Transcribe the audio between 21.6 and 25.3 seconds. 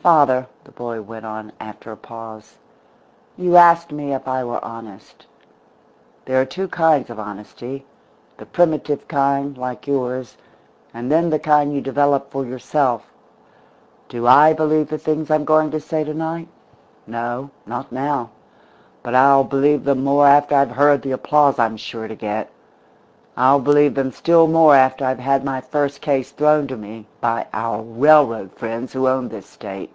sure to get. I'll believe them still more after I've